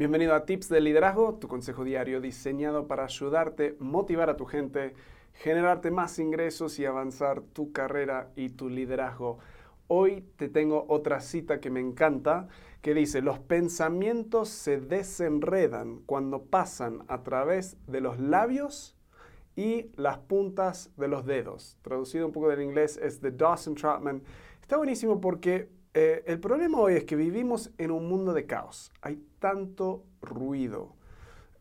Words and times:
Bienvenido 0.00 0.34
a 0.34 0.46
Tips 0.46 0.70
de 0.70 0.80
Liderazgo, 0.80 1.34
tu 1.34 1.46
consejo 1.46 1.84
diario 1.84 2.22
diseñado 2.22 2.86
para 2.86 3.04
ayudarte, 3.04 3.76
motivar 3.80 4.30
a 4.30 4.36
tu 4.38 4.46
gente, 4.46 4.94
generarte 5.34 5.90
más 5.90 6.18
ingresos 6.18 6.78
y 6.78 6.86
avanzar 6.86 7.42
tu 7.42 7.70
carrera 7.70 8.30
y 8.34 8.48
tu 8.48 8.70
liderazgo. 8.70 9.40
Hoy 9.88 10.24
te 10.36 10.48
tengo 10.48 10.86
otra 10.88 11.20
cita 11.20 11.60
que 11.60 11.68
me 11.68 11.80
encanta, 11.80 12.48
que 12.80 12.94
dice, 12.94 13.20
los 13.20 13.40
pensamientos 13.40 14.48
se 14.48 14.80
desenredan 14.80 15.98
cuando 16.06 16.44
pasan 16.44 17.04
a 17.08 17.22
través 17.22 17.76
de 17.86 18.00
los 18.00 18.18
labios 18.18 18.96
y 19.54 19.90
las 19.96 20.16
puntas 20.16 20.90
de 20.96 21.08
los 21.08 21.26
dedos. 21.26 21.76
Traducido 21.82 22.24
un 22.24 22.32
poco 22.32 22.48
del 22.48 22.62
inglés 22.62 22.96
es 23.02 23.20
de 23.20 23.32
Dawson 23.32 23.74
Trotman. 23.74 24.22
Está 24.62 24.78
buenísimo 24.78 25.20
porque 25.20 25.68
eh, 25.94 26.22
el 26.26 26.38
problema 26.40 26.78
hoy 26.78 26.94
es 26.94 27.04
que 27.04 27.16
vivimos 27.16 27.70
en 27.78 27.90
un 27.90 28.08
mundo 28.08 28.32
de 28.32 28.46
caos. 28.46 28.92
Hay 29.00 29.22
tanto 29.38 30.04
ruido. 30.22 30.94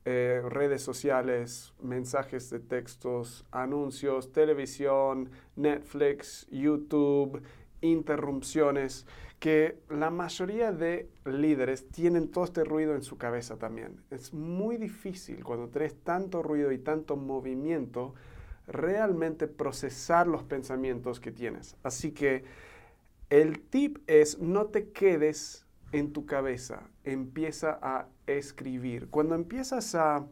Eh, 0.05 0.41
redes 0.47 0.81
sociales, 0.81 1.73
mensajes 1.81 2.49
de 2.49 2.59
textos, 2.59 3.45
anuncios, 3.51 4.31
televisión, 4.31 5.29
Netflix, 5.55 6.47
YouTube, 6.49 7.43
interrupciones, 7.81 9.05
que 9.39 9.77
la 9.89 10.09
mayoría 10.09 10.71
de 10.71 11.09
líderes 11.25 11.89
tienen 11.89 12.29
todo 12.29 12.45
este 12.45 12.63
ruido 12.63 12.95
en 12.95 13.03
su 13.03 13.17
cabeza 13.17 13.57
también. 13.57 14.01
Es 14.09 14.33
muy 14.33 14.77
difícil 14.77 15.43
cuando 15.43 15.67
tenés 15.67 15.95
tanto 16.03 16.41
ruido 16.41 16.71
y 16.71 16.79
tanto 16.79 17.15
movimiento 17.15 18.15
realmente 18.67 19.47
procesar 19.47 20.27
los 20.27 20.43
pensamientos 20.43 21.19
que 21.19 21.31
tienes. 21.31 21.75
Así 21.83 22.11
que 22.11 22.43
el 23.29 23.59
tip 23.61 23.99
es 24.07 24.39
no 24.39 24.67
te 24.67 24.91
quedes 24.91 25.65
en 25.91 26.13
tu 26.13 26.25
cabeza, 26.25 26.89
empieza 27.03 27.79
a 27.81 28.07
escribir. 28.27 29.09
Cuando 29.09 29.35
empiezas 29.35 29.95
a 29.95 30.27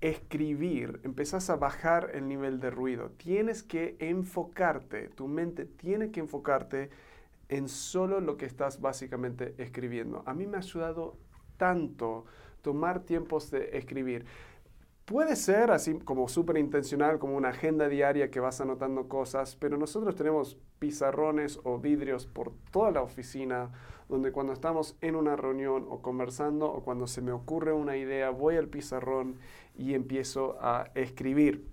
escribir, 0.00 1.00
empiezas 1.02 1.50
a 1.50 1.56
bajar 1.56 2.10
el 2.14 2.28
nivel 2.28 2.60
de 2.60 2.70
ruido. 2.70 3.10
Tienes 3.10 3.62
que 3.62 3.96
enfocarte, 3.98 5.08
tu 5.08 5.26
mente 5.26 5.64
tiene 5.64 6.10
que 6.10 6.20
enfocarte 6.20 6.90
en 7.48 7.68
solo 7.68 8.20
lo 8.20 8.36
que 8.36 8.46
estás 8.46 8.80
básicamente 8.80 9.54
escribiendo. 9.58 10.22
A 10.26 10.34
mí 10.34 10.46
me 10.46 10.56
ha 10.56 10.60
ayudado 10.60 11.16
tanto 11.56 12.26
tomar 12.62 13.00
tiempos 13.00 13.50
de 13.50 13.76
escribir. 13.76 14.26
Puede 15.08 15.36
ser 15.36 15.70
así 15.70 15.98
como 16.00 16.28
súper 16.28 16.58
intencional, 16.58 17.18
como 17.18 17.34
una 17.34 17.48
agenda 17.48 17.88
diaria 17.88 18.30
que 18.30 18.40
vas 18.40 18.60
anotando 18.60 19.08
cosas, 19.08 19.56
pero 19.56 19.78
nosotros 19.78 20.14
tenemos 20.14 20.58
pizarrones 20.78 21.58
o 21.64 21.78
vidrios 21.78 22.26
por 22.26 22.52
toda 22.70 22.90
la 22.90 23.00
oficina, 23.00 23.70
donde 24.10 24.32
cuando 24.32 24.52
estamos 24.52 24.98
en 25.00 25.16
una 25.16 25.34
reunión 25.34 25.86
o 25.88 26.02
conversando 26.02 26.70
o 26.70 26.84
cuando 26.84 27.06
se 27.06 27.22
me 27.22 27.32
ocurre 27.32 27.72
una 27.72 27.96
idea, 27.96 28.28
voy 28.28 28.56
al 28.56 28.68
pizarrón 28.68 29.36
y 29.78 29.94
empiezo 29.94 30.58
a 30.60 30.90
escribir. 30.94 31.64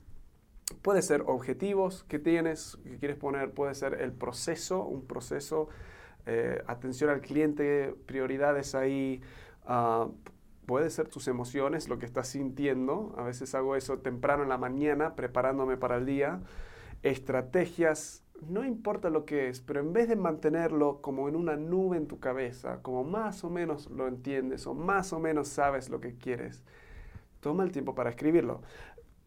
Puede 0.81 1.01
ser 1.01 1.23
objetivos 1.27 2.05
que 2.05 2.19
tienes, 2.19 2.77
que 2.85 2.99
quieres 2.99 3.17
poner, 3.17 3.51
puede 3.51 3.75
ser 3.75 3.95
el 3.95 4.13
proceso, 4.13 4.85
un 4.85 5.05
proceso, 5.05 5.67
eh, 6.25 6.63
atención 6.67 7.09
al 7.09 7.19
cliente, 7.19 7.95
prioridades 8.05 8.75
ahí. 8.75 9.21
Uh, 9.67 10.09
puede 10.65 10.89
ser 10.89 11.07
tus 11.07 11.27
emociones, 11.27 11.87
lo 11.87 11.99
que 11.99 12.05
estás 12.05 12.27
sintiendo. 12.27 13.13
A 13.17 13.23
veces 13.23 13.53
hago 13.55 13.75
eso 13.75 13.99
temprano 13.99 14.43
en 14.43 14.49
la 14.49 14.57
mañana, 14.57 15.15
preparándome 15.15 15.77
para 15.77 15.97
el 15.97 16.05
día. 16.05 16.41
Estrategias, 17.03 18.23
no 18.41 18.65
importa 18.65 19.09
lo 19.09 19.25
que 19.25 19.49
es, 19.49 19.61
pero 19.61 19.79
en 19.79 19.93
vez 19.93 20.09
de 20.09 20.15
mantenerlo 20.15 21.01
como 21.01 21.29
en 21.29 21.35
una 21.35 21.55
nube 21.55 21.97
en 21.97 22.07
tu 22.07 22.19
cabeza, 22.19 22.81
como 22.81 23.03
más 23.03 23.43
o 23.43 23.49
menos 23.49 23.89
lo 23.89 24.07
entiendes 24.07 24.67
o 24.67 24.73
más 24.73 25.13
o 25.13 25.19
menos 25.19 25.47
sabes 25.47 25.89
lo 25.89 26.01
que 26.01 26.15
quieres, 26.15 26.63
toma 27.39 27.63
el 27.63 27.71
tiempo 27.71 27.95
para 27.95 28.09
escribirlo. 28.09 28.61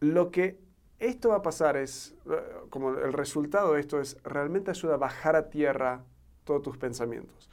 Lo 0.00 0.30
que 0.30 0.60
esto 0.98 1.30
va 1.30 1.36
a 1.36 1.42
pasar 1.42 1.76
es, 1.76 2.16
eh, 2.30 2.36
como 2.70 2.90
el 2.90 3.12
resultado 3.12 3.74
de 3.74 3.80
esto 3.80 4.00
es, 4.00 4.16
realmente 4.24 4.70
ayuda 4.70 4.94
a 4.94 4.98
bajar 4.98 5.36
a 5.36 5.48
tierra 5.50 6.04
todos 6.44 6.62
tus 6.62 6.76
pensamientos 6.78 7.48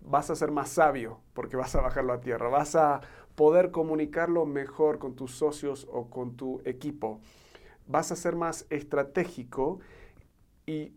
vas 0.00 0.30
a 0.30 0.36
ser 0.36 0.50
más 0.50 0.70
sabio 0.70 1.20
porque 1.34 1.56
vas 1.56 1.74
a 1.74 1.80
bajarlo 1.80 2.12
a 2.12 2.20
tierra, 2.20 2.48
vas 2.48 2.74
a 2.76 3.00
poder 3.34 3.70
comunicarlo 3.70 4.46
mejor 4.46 4.98
con 4.98 5.14
tus 5.14 5.32
socios 5.32 5.86
o 5.90 6.10
con 6.10 6.36
tu 6.36 6.60
equipo, 6.64 7.20
vas 7.86 8.12
a 8.12 8.16
ser 8.16 8.36
más 8.36 8.66
estratégico 8.70 9.80
y 10.66 10.92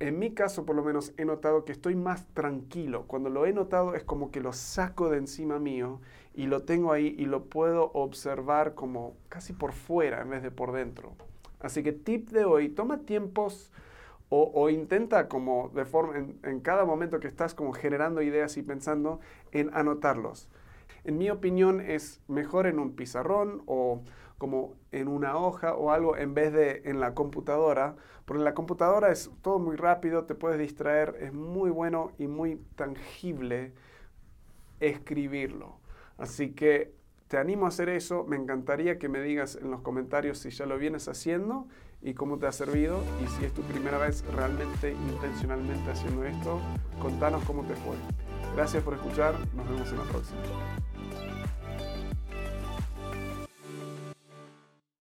en 0.00 0.18
mi 0.18 0.32
caso 0.32 0.64
por 0.64 0.76
lo 0.76 0.82
menos 0.82 1.12
he 1.16 1.24
notado 1.24 1.64
que 1.64 1.72
estoy 1.72 1.96
más 1.96 2.26
tranquilo. 2.34 3.04
Cuando 3.06 3.30
lo 3.30 3.46
he 3.46 3.52
notado 3.52 3.94
es 3.94 4.04
como 4.04 4.30
que 4.30 4.40
lo 4.40 4.52
saco 4.52 5.08
de 5.08 5.18
encima 5.18 5.58
mío 5.58 6.00
y 6.34 6.46
lo 6.46 6.62
tengo 6.62 6.92
ahí 6.92 7.14
y 7.18 7.24
lo 7.24 7.44
puedo 7.44 7.90
observar 7.94 8.74
como 8.74 9.16
casi 9.28 9.52
por 9.52 9.72
fuera 9.72 10.22
en 10.22 10.30
vez 10.30 10.42
de 10.42 10.50
por 10.50 10.72
dentro. 10.72 11.12
Así 11.60 11.82
que 11.82 11.92
tip 11.92 12.30
de 12.30 12.44
hoy, 12.44 12.68
toma 12.68 12.98
tiempos 12.98 13.72
o, 14.30 14.68
intenta 14.68 15.28
como 15.28 15.70
de 15.70 15.84
forma, 15.86 16.18
en, 16.18 16.60
cada 16.60 16.84
momento 16.84 17.18
que 17.18 17.28
estás 17.28 17.54
como 17.54 17.72
generando 17.72 18.20
ideas 18.20 18.56
y 18.56 18.62
pensando, 18.62 19.20
en 19.52 19.74
anotarlos. 19.74 20.50
En 21.04 21.16
mi 21.16 21.30
opinión 21.30 21.80
es 21.80 22.20
mejor 22.28 22.66
en 22.66 22.78
un 22.78 22.94
pizarrón 22.94 23.62
o 23.66 24.02
como 24.36 24.74
en 24.92 25.08
una 25.08 25.36
hoja 25.36 25.74
o 25.74 25.90
algo 25.90 26.16
en 26.16 26.34
vez 26.34 26.52
de 26.52 26.82
en 26.84 27.00
la 27.00 27.14
computadora, 27.14 27.96
porque 28.24 28.40
en 28.40 28.44
la 28.44 28.54
computadora 28.54 29.10
es 29.10 29.30
todo 29.42 29.58
muy 29.58 29.76
rápido, 29.76 30.24
te 30.24 30.34
puedes 30.34 30.58
distraer, 30.58 31.16
es 31.20 31.32
muy 31.32 31.70
bueno 31.70 32.12
y 32.18 32.26
muy 32.26 32.56
tangible 32.76 33.72
escribirlo. 34.80 35.80
Así 36.18 36.52
que 36.52 36.92
te 37.28 37.36
animo 37.36 37.66
a 37.66 37.68
hacer 37.68 37.88
eso. 37.88 38.24
Me 38.24 38.36
encantaría 38.36 38.98
que 38.98 39.08
me 39.08 39.20
digas 39.20 39.58
en 39.60 39.70
los 39.70 39.82
comentarios 39.82 40.38
si 40.38 40.50
ya 40.50 40.66
lo 40.66 40.78
vienes 40.78 41.08
haciendo 41.08 41.66
y 42.02 42.14
cómo 42.14 42.38
te 42.38 42.46
ha 42.46 42.52
servido. 42.52 43.02
Y 43.22 43.28
si 43.28 43.44
es 43.44 43.52
tu 43.52 43.62
primera 43.62 43.98
vez 43.98 44.24
realmente 44.34 44.92
intencionalmente 44.92 45.90
haciendo 45.90 46.24
esto, 46.24 46.60
contanos 47.00 47.44
cómo 47.44 47.62
te 47.62 47.74
fue. 47.74 47.96
Gracias 48.56 48.82
por 48.82 48.94
escuchar. 48.94 49.34
Nos 49.54 49.68
vemos 49.68 49.90
en 49.90 49.98
la 49.98 50.04
próxima. 50.04 50.40